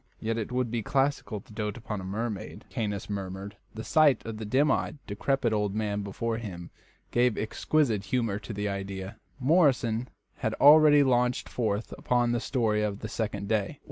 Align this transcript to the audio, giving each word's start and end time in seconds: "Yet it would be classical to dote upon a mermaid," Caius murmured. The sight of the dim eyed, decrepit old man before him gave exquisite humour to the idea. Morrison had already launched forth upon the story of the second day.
"Yet 0.19 0.35
it 0.39 0.51
would 0.51 0.71
be 0.71 0.81
classical 0.81 1.41
to 1.41 1.53
dote 1.53 1.77
upon 1.77 2.01
a 2.01 2.03
mermaid," 2.03 2.65
Caius 2.71 3.07
murmured. 3.07 3.55
The 3.75 3.83
sight 3.83 4.25
of 4.25 4.37
the 4.37 4.45
dim 4.47 4.71
eyed, 4.71 4.97
decrepit 5.05 5.53
old 5.53 5.75
man 5.75 6.01
before 6.01 6.37
him 6.39 6.71
gave 7.11 7.37
exquisite 7.37 8.05
humour 8.05 8.39
to 8.39 8.51
the 8.51 8.67
idea. 8.67 9.17
Morrison 9.39 10.09
had 10.37 10.55
already 10.55 11.03
launched 11.03 11.47
forth 11.47 11.93
upon 11.99 12.31
the 12.31 12.39
story 12.39 12.81
of 12.81 13.01
the 13.01 13.09
second 13.09 13.47
day. 13.47 13.79